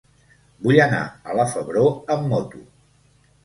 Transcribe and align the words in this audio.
Vull 0.67 0.79
anar 0.85 1.03
a 1.33 1.37
la 1.41 1.47
Febró 1.53 1.87
amb 2.19 2.29
moto. 2.35 2.67